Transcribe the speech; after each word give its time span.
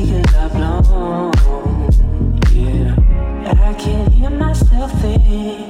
You 0.00 0.24
set 5.02 5.69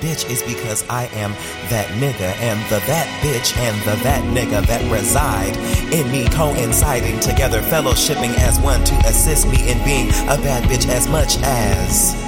Bitch 0.00 0.28
is 0.30 0.42
because 0.42 0.88
I 0.88 1.06
am 1.14 1.32
that 1.70 1.86
nigga. 1.98 2.34
And 2.40 2.60
the 2.70 2.84
that 2.86 3.06
bitch 3.22 3.56
and 3.58 3.76
the 3.82 4.02
that 4.04 4.22
nigga 4.24 4.66
that 4.66 4.90
reside 4.90 5.56
in 5.92 6.10
me 6.10 6.26
coinciding 6.28 7.20
together, 7.20 7.60
fellowshipping 7.62 8.36
as 8.38 8.58
one 8.60 8.84
to 8.84 8.94
assist 9.06 9.48
me 9.48 9.70
in 9.70 9.82
being 9.84 10.08
a 10.08 10.36
bad 10.42 10.64
bitch 10.64 10.88
as 10.88 11.08
much 11.08 11.38
as. 11.42 12.27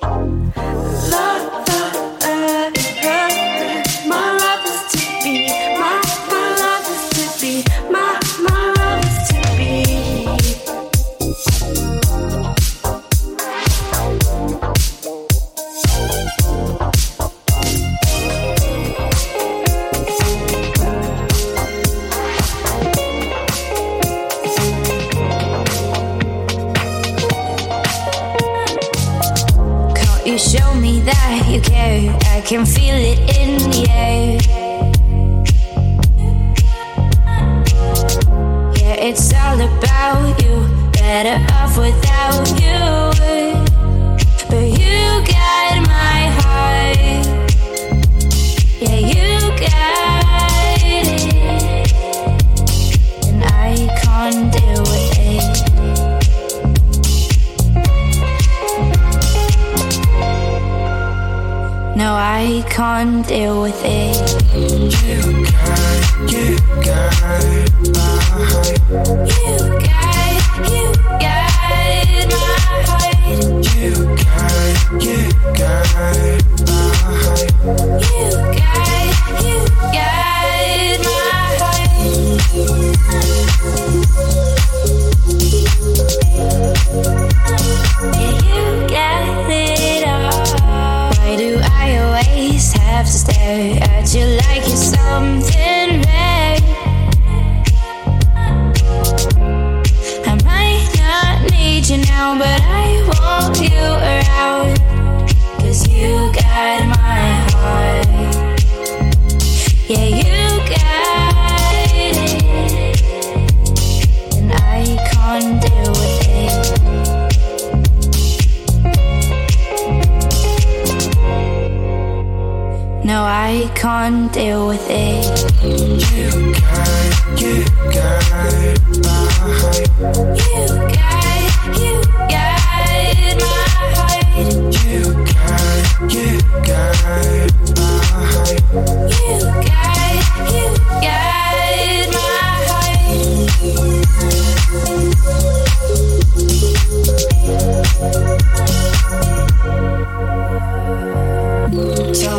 Tell 139.41 139.49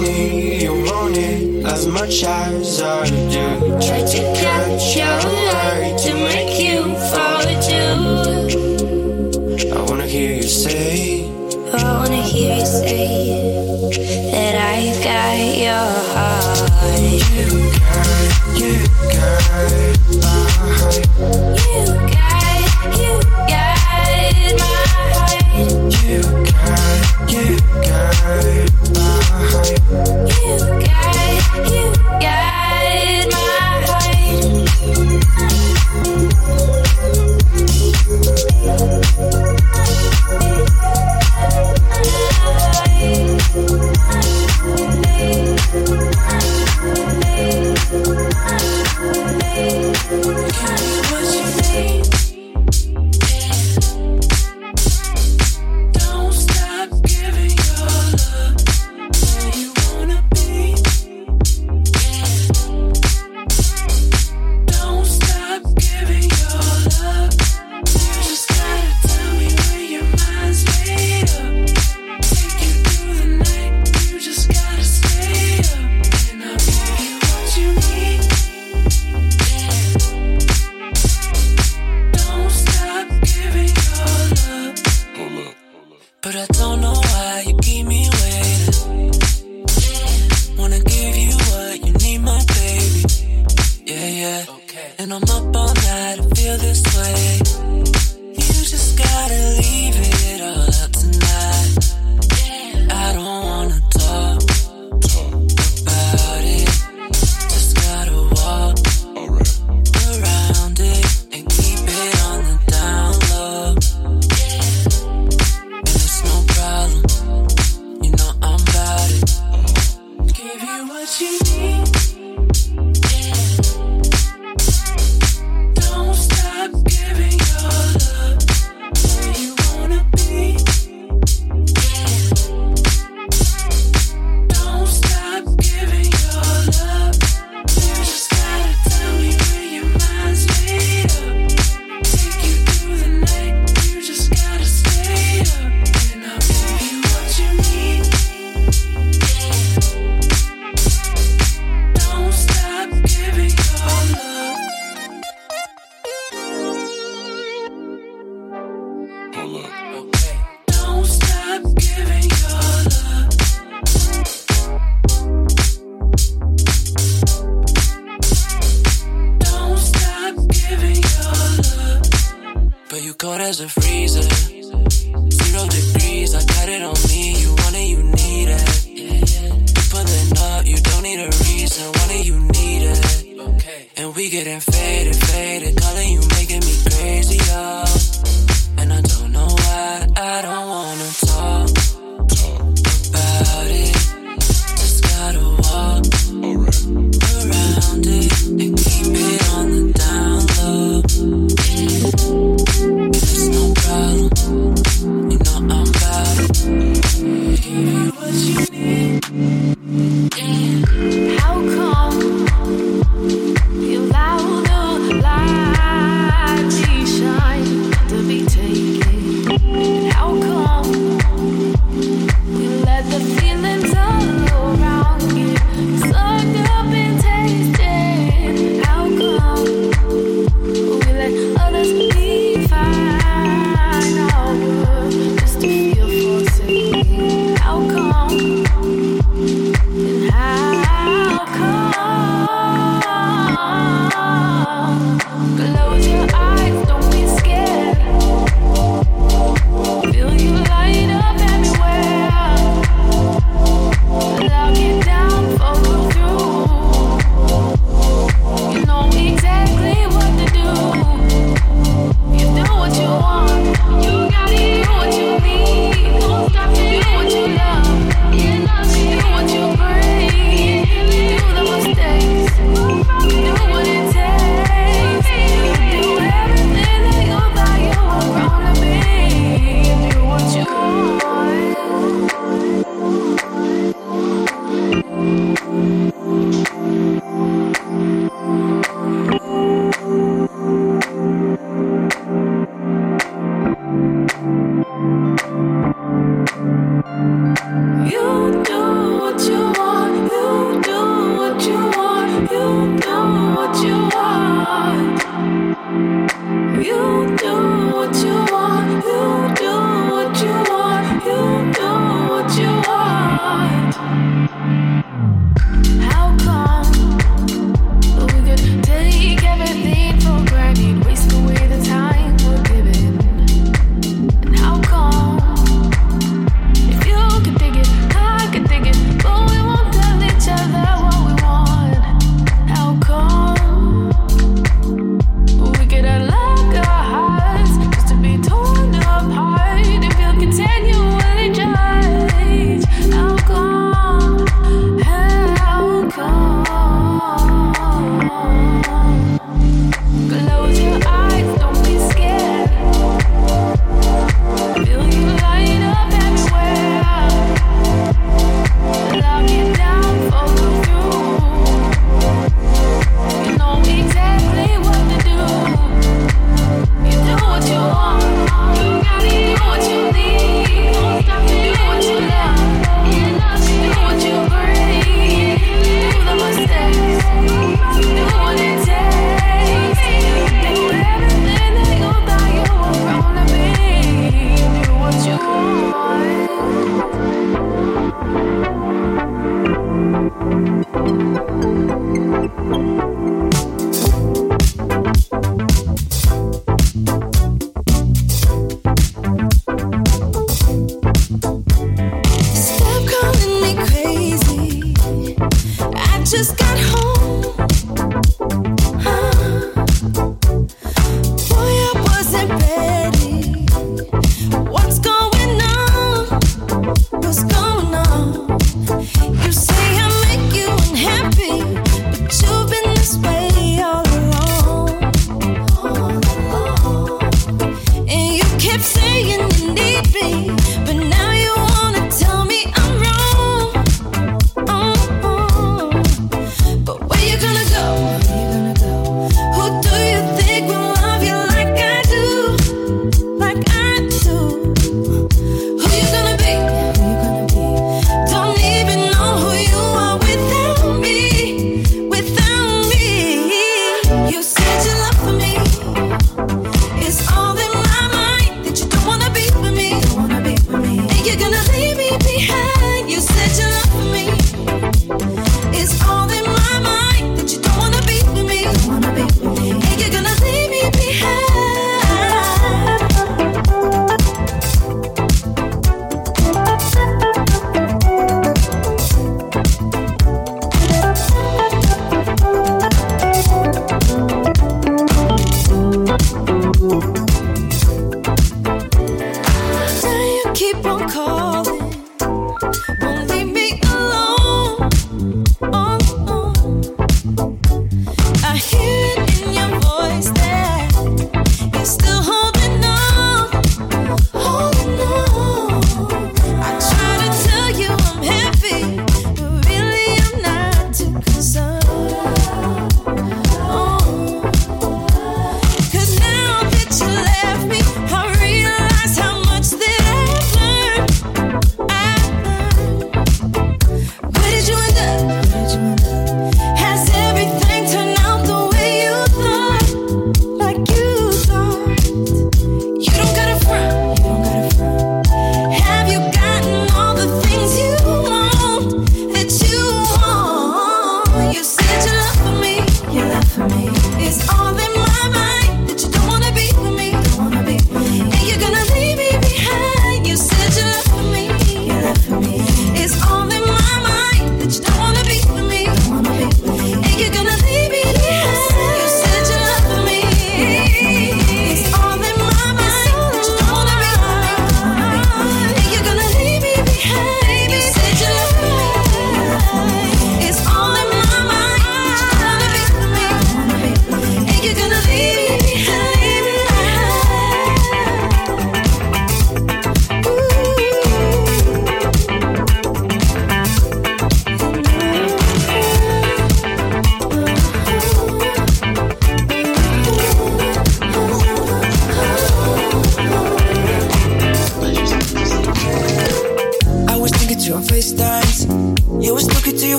me 0.00 0.62
you 0.62 0.72
want 0.84 1.18
it 1.18 1.66
as 1.66 1.86
much 1.86 2.24
as 2.24 2.80
I 2.80 3.04
do. 3.10 3.78
Try 3.78 4.00
to 4.00 4.16
get 4.16 4.65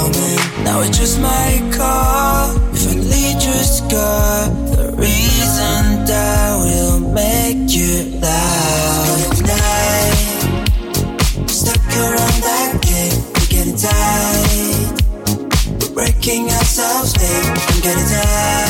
moment. 0.00 0.64
Now 0.64 0.80
it's 0.80 0.98
just 0.98 1.20
might 1.20 1.62
call. 1.72 2.56
If 2.74 2.86
only 2.88 3.34
just 3.38 3.82
got 3.90 4.48
the 4.74 4.86
reason 4.96 6.04
that 6.08 6.50
will 6.64 7.00
make 7.00 7.68
you 7.68 8.18
laugh. 8.20 9.36
tonight. 9.36 10.30
Stuck 11.48 11.84
around 12.04 12.38
that 12.48 12.72
gate, 12.82 13.18
we're 13.34 13.50
getting 13.54 13.76
tight. 13.76 14.88
We're 15.80 15.94
breaking 15.94 16.44
ourselves, 16.46 17.12
babe. 17.14 17.44
I'm 17.68 17.80
gonna. 17.84 18.69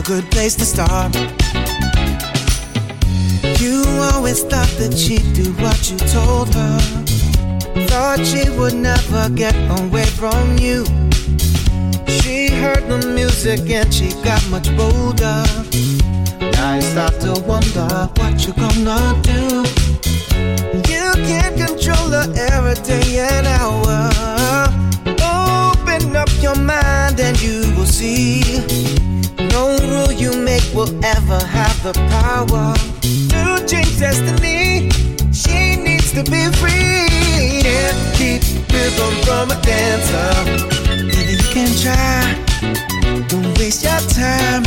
A 0.00 0.02
good 0.02 0.30
place 0.30 0.54
to 0.54 0.64
start. 0.64 1.14
You 3.60 3.82
always 4.12 4.42
thought 4.42 4.72
that 4.78 4.94
she'd 4.96 5.32
do 5.34 5.52
what 5.54 5.78
you 5.90 5.98
told 6.16 6.54
her. 6.54 6.78
Thought 7.88 8.24
she 8.24 8.48
would 8.56 8.74
never 8.74 9.28
get 9.30 9.54
away 9.80 10.06
from 10.06 10.58
you. 10.58 10.84
She 12.20 12.48
heard 12.48 12.84
the 12.88 13.12
music 13.14 13.68
and 13.70 13.92
she 13.92 14.10
got 14.22 14.42
much 14.48 14.68
bolder. 14.76 15.44
Now 16.52 16.76
you 16.76 16.82
start 16.82 17.14
to 17.24 17.32
wonder 17.46 17.90
what 18.18 18.34
you're 18.44 18.56
gonna 18.56 19.20
do. 19.22 19.64
You 20.92 21.06
can't 21.28 21.56
control 21.56 22.10
her 22.16 22.28
every 22.36 22.76
day 22.84 23.18
and 23.18 23.46
hour. 23.46 24.10
Open 25.36 26.16
up 26.16 26.30
your 26.40 26.56
mind 26.56 27.20
and 27.20 27.40
you 27.42 27.60
will 27.76 27.86
see. 27.86 28.69
No 29.52 29.76
rule 29.90 30.12
you 30.12 30.32
make 30.36 30.64
will 30.74 30.92
ever 31.04 31.44
have 31.44 31.82
the 31.82 31.92
power 32.10 32.74
to 33.32 33.66
change 33.66 33.98
destiny. 33.98 34.90
She 35.32 35.76
needs 35.76 36.12
to 36.12 36.22
be 36.24 36.42
free. 36.60 37.60
Can't 37.62 38.00
keep 38.16 38.42
rhythm 38.72 39.14
from 39.24 39.50
a 39.50 39.60
dancer. 39.62 40.30
Maybe 40.88 41.32
you 41.40 41.48
can 41.56 41.70
try. 41.84 42.20
Don't 43.28 43.58
waste 43.58 43.82
your 43.82 44.00
time. 44.10 44.64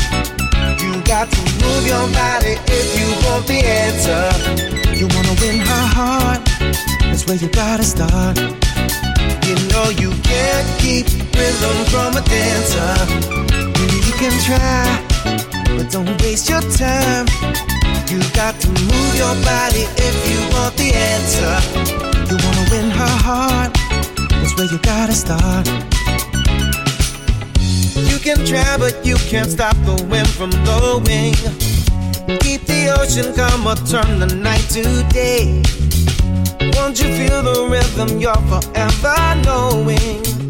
You 0.80 1.02
got 1.04 1.32
to 1.32 1.42
move 1.62 1.88
your 1.88 2.08
body 2.12 2.56
if 2.68 2.88
you 2.98 3.08
want 3.26 3.48
the 3.48 3.60
answer. 3.64 4.24
You 4.96 5.08
wanna 5.16 5.36
win 5.42 5.60
her 5.60 5.88
heart. 5.98 6.42
That's 7.02 7.26
where 7.28 7.38
you 7.38 7.50
gotta 7.50 7.84
start. 7.84 8.38
You 9.48 9.56
know 9.72 9.90
you 10.02 10.12
can't 10.24 10.68
keep 10.80 11.06
rhythm 11.36 11.78
from 11.92 12.18
a 12.18 12.22
dancer. 12.22 13.73
Can 14.24 14.40
try, 14.40 15.76
but 15.76 15.92
don't 15.92 16.08
waste 16.22 16.50
your 16.50 16.62
time. 16.62 17.28
You 18.08 18.22
got 18.32 18.58
to 18.62 18.70
move 18.70 19.16
your 19.18 19.36
body 19.44 19.84
if 20.00 20.16
you 20.32 20.40
want 20.56 20.78
the 20.78 20.94
answer. 20.94 21.56
You 22.30 22.38
wanna 22.40 22.66
win 22.72 22.90
her 22.90 23.16
heart. 23.28 23.74
That's 24.30 24.56
where 24.56 24.68
you 24.72 24.80
gotta 24.80 25.12
start. 25.12 25.68
You 28.08 28.18
can 28.18 28.46
try, 28.46 28.78
but 28.78 29.06
you 29.06 29.18
can't 29.28 29.52
stop 29.52 29.76
the 29.84 30.02
wind 30.10 30.30
from 30.30 30.52
blowing. 30.64 31.36
Keep 32.40 32.62
the 32.64 32.96
ocean 32.98 33.36
calm 33.36 33.68
or 33.68 33.76
turn 33.76 34.20
the 34.20 34.34
night 34.38 34.70
to 34.70 35.04
day. 35.12 35.62
Won't 36.78 36.98
you 36.98 37.12
feel 37.18 37.44
the 37.44 37.68
rhythm 37.70 38.22
you're 38.22 38.44
forever 38.48 39.36
knowing? 39.44 40.43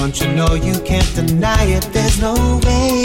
Won't 0.00 0.18
you 0.18 0.32
know 0.32 0.54
you 0.54 0.80
can't 0.80 1.14
deny 1.14 1.62
it? 1.64 1.82
There's 1.92 2.18
no 2.22 2.32
way. 2.64 3.04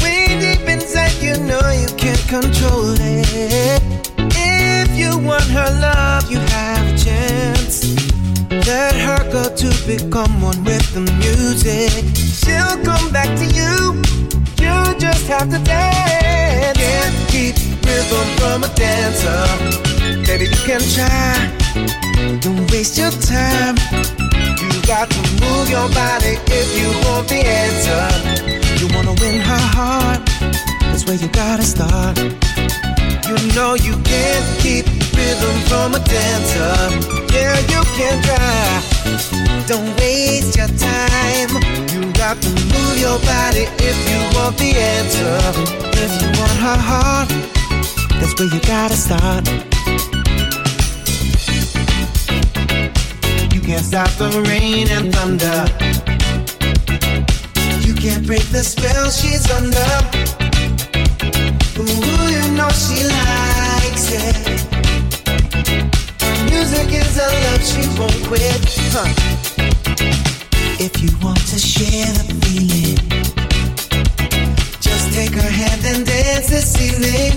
Way 0.00 0.38
deep 0.38 0.68
inside, 0.68 1.20
you 1.20 1.36
know 1.36 1.68
you 1.72 1.88
can't 1.96 2.24
control 2.28 2.94
it. 2.94 3.82
If 4.16 4.96
you 4.96 5.18
want 5.18 5.42
her 5.50 5.68
love, 5.80 6.30
you 6.30 6.38
have 6.38 6.94
a 6.94 6.96
chance. 6.96 7.90
Let 8.50 8.94
her 8.94 9.28
go 9.32 9.52
to 9.52 9.68
become 9.84 10.40
one 10.40 10.62
with 10.62 10.86
the 10.94 11.00
music. 11.18 11.90
She'll 12.14 12.78
come 12.84 13.10
back 13.10 13.36
to 13.40 13.44
you. 13.44 14.00
You 14.62 14.96
just 15.00 15.26
have 15.26 15.50
to 15.50 15.58
dance. 15.58 16.78
Can't 16.78 17.30
keep 17.30 17.56
rhythm 17.84 18.28
from 18.38 18.62
a 18.62 18.68
dancer. 18.76 19.42
Baby, 20.24 20.44
you 20.44 20.60
can 20.68 20.82
try. 20.94 21.34
Don't 22.38 22.70
waste 22.70 22.96
your 22.96 23.10
time. 23.10 24.23
You 24.84 24.88
got 24.88 25.08
to 25.08 25.22
move 25.40 25.70
your 25.70 25.88
body 25.96 26.36
if 26.44 26.68
you 26.78 26.88
want 27.08 27.26
the 27.26 27.40
answer. 27.40 28.04
You 28.76 28.94
wanna 28.94 29.14
win 29.18 29.40
her 29.40 29.66
heart. 29.72 30.20
That's 30.80 31.06
where 31.06 31.16
you 31.16 31.28
gotta 31.28 31.62
start. 31.62 32.18
You 33.24 33.36
know 33.56 33.76
you 33.80 33.96
can't 34.04 34.44
keep 34.60 34.84
rhythm 35.16 35.56
from 35.72 35.94
a 35.94 36.00
dancer. 36.04 36.76
Yeah, 37.32 37.56
you 37.72 37.80
can 37.96 38.20
try. 38.28 39.64
Don't 39.66 39.88
waste 39.96 40.54
your 40.54 40.68
time. 40.68 41.48
You 41.88 42.12
got 42.12 42.42
to 42.42 42.50
move 42.50 42.98
your 43.00 43.18
body 43.20 43.64
if 43.80 43.96
you 44.04 44.20
want 44.36 44.58
the 44.58 44.76
answer. 44.76 45.40
If 45.96 46.12
you 46.20 46.28
want 46.38 46.58
her 46.60 46.76
heart, 46.76 47.28
that's 48.20 48.38
where 48.38 48.52
you 48.52 48.60
gotta 48.60 48.96
start. 48.98 49.73
can't 53.74 53.86
stop 53.86 54.10
the 54.18 54.30
rain 54.50 54.86
and 54.90 55.12
thunder. 55.12 55.58
You 57.84 57.94
can't 57.94 58.24
break 58.24 58.46
the 58.54 58.62
spell 58.62 59.10
she's 59.10 59.50
under. 59.50 59.90
Ooh, 61.82 62.26
you 62.34 62.44
know 62.54 62.70
she 62.70 63.02
likes 63.18 64.06
it. 64.22 64.36
Music 66.50 66.88
is 67.02 67.18
a 67.18 67.28
love 67.44 67.64
she 67.72 67.84
won't 67.98 68.20
quit. 68.28 68.62
Huh. 68.94 69.10
If 70.78 71.02
you 71.02 71.10
want 71.20 71.42
to 71.48 71.58
share 71.58 72.12
the 72.18 72.26
feeling, 72.42 72.98
just 74.80 75.12
take 75.14 75.34
her 75.34 75.50
hand 75.60 75.82
and 75.84 76.06
dance 76.06 76.46
this 76.46 76.70
evening. 76.80 77.32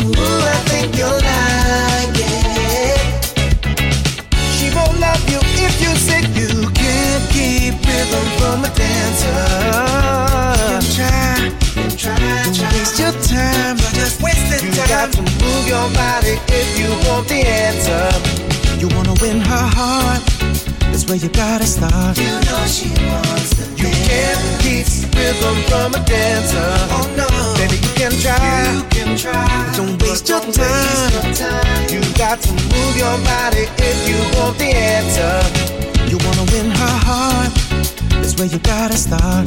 Ooh, 0.00 0.40
I 0.54 0.58
think 0.70 0.96
you'll 0.96 1.20
like. 1.20 1.65
Got 15.06 15.14
to 15.14 15.22
move 15.22 15.68
your 15.68 15.88
body 15.94 16.34
if 16.48 16.78
you 16.78 16.90
want 17.08 17.28
the 17.28 17.42
answer. 17.46 18.10
You 18.80 18.88
wanna 18.94 19.14
win 19.22 19.40
her 19.40 19.68
heart 19.76 20.22
That's 20.90 21.06
where 21.06 21.16
you 21.16 21.28
gotta 21.28 21.66
start. 21.66 22.18
You 22.18 22.26
know 22.26 22.66
she 22.66 22.90
wants 23.06 23.54
the 23.54 23.64
You 23.76 23.88
can't 24.08 24.42
keep 24.62 24.86
rhythm 25.14 25.56
from 25.70 25.94
a 25.94 26.04
dancer. 26.04 26.72
Oh 26.90 27.06
no, 27.16 27.28
baby 27.56 27.76
you 27.76 27.92
can 27.94 28.12
try. 28.18 28.74
You 28.74 28.82
can 28.90 29.16
try. 29.16 29.46
But 29.46 29.76
don't 29.76 30.02
waste, 30.02 30.28
your, 30.28 30.40
don't 30.40 30.54
time. 30.54 30.66
waste 30.66 31.14
your 31.14 31.50
time. 31.50 31.88
You 31.92 32.00
got 32.18 32.40
to 32.42 32.52
move 32.52 32.94
your 32.96 33.16
body 33.30 33.64
if 33.78 33.98
you 34.08 34.18
want 34.38 34.58
the 34.58 34.70
answer. 34.74 35.34
You 36.10 36.18
wanna 36.26 36.44
win 36.52 36.70
her 36.70 36.96
heart. 37.06 37.52
That's 38.10 38.36
where 38.38 38.48
you 38.48 38.58
gotta 38.58 38.96
start. 38.96 39.46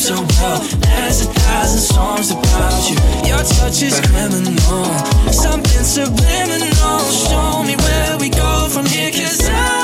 sleep 0.00 0.16
so 0.16 0.42
well. 0.42 0.60
There's 0.80 1.22
a 1.22 1.26
thousand 1.26 1.80
songs 1.80 2.30
about 2.30 2.90
you. 2.90 2.96
Your 3.28 3.42
touch 3.42 3.82
is 3.82 4.00
criminal. 4.00 4.84
Something 5.32 5.84
subliminal. 5.84 7.00
Show 7.10 7.62
me 7.64 7.76
where 7.76 8.18
we 8.18 8.30
go 8.30 8.68
from 8.70 8.86
here, 8.86 9.10
cause 9.10 9.48
I. 9.48 9.79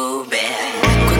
like 0.00 1.19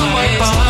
So 0.00 0.06
bother? 0.06 0.69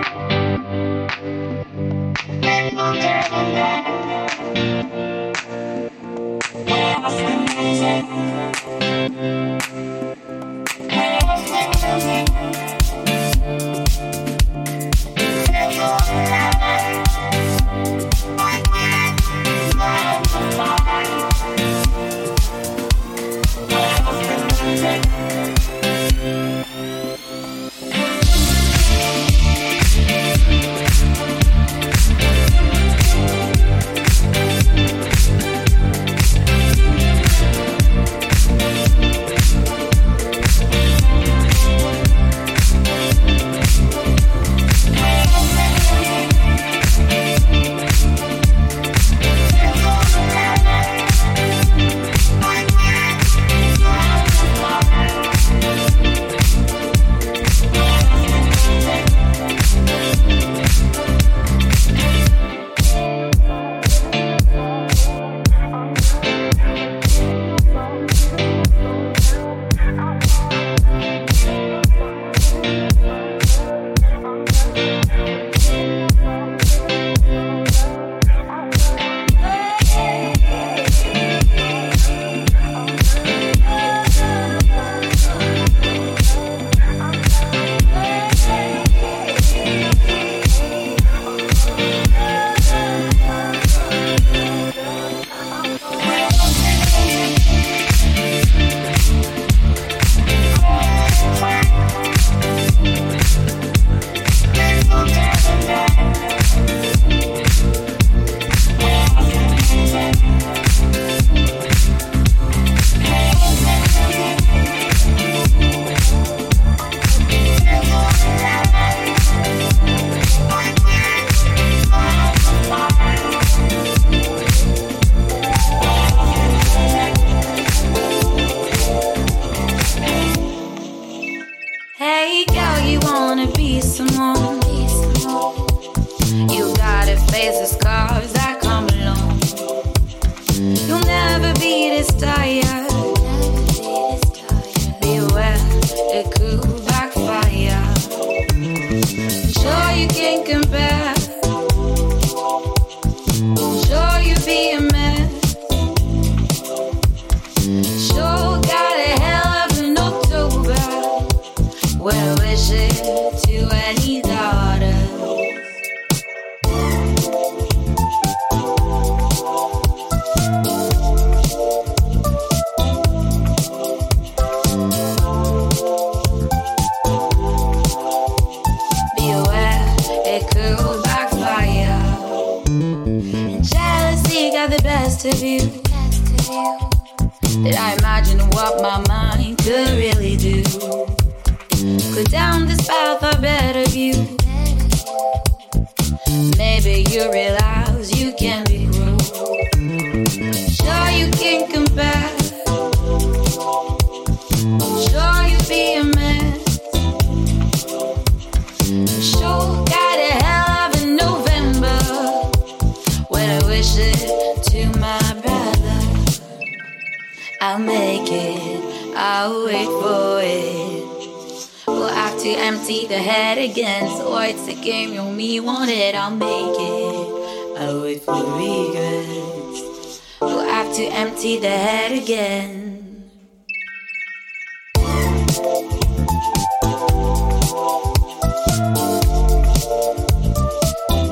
the 223.11 223.17
head 223.17 223.57
against 223.57 224.23
or 224.23 224.41
it's 224.45 224.69
a 224.69 224.73
game 224.73 225.11
you 225.11 225.23
me 225.23 225.59
wanted. 225.59 226.15
I'll 226.15 226.31
make 226.31 226.77
it. 226.79 227.77
I 227.77 227.93
wait 228.01 228.21
for 228.23 228.41
regrets 228.55 230.21
We'll 230.39 230.63
have 230.63 230.95
to 230.95 231.03
empty 231.03 231.59
the 231.59 231.67
head 231.67 232.13
again. 232.13 233.29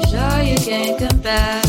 Sure 0.10 0.41
you 0.43 0.57
can 0.57 0.99
come 0.99 1.19
back 1.22 1.68